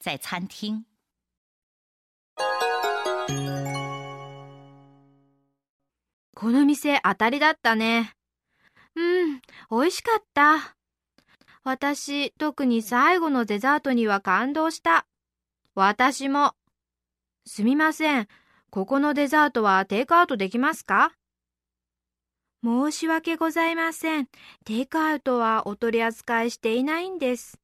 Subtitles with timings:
[0.00, 0.84] 在餐厅。
[6.34, 8.14] この店当たりだったね。
[8.94, 9.40] うん、
[9.70, 10.76] 美味しかった。
[11.64, 15.06] 私、特に最後のデザートには感動した。
[15.74, 16.54] 私も。
[17.44, 18.28] すみません。
[18.70, 21.12] ここのデザートはテイクアウトできますか？
[22.64, 24.28] 申し訳ございません。
[24.64, 27.58] テイクアウトはお取り扱いしていないんです。